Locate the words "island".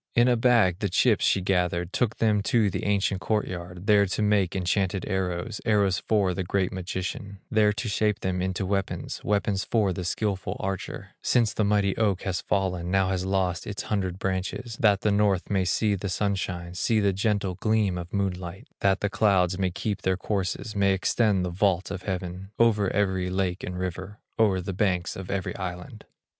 25.57-26.05